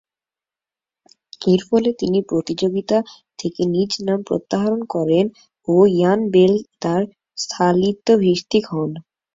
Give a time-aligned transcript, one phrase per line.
[1.47, 2.97] এরফলে তিনি প্রতিযোগিতা
[3.39, 5.25] থেকে নিজ নাম প্রত্যাহার করেন
[5.67, 7.01] ও ইয়ান বেল তার
[7.37, 8.91] স্থলাভিষিক্ত হন।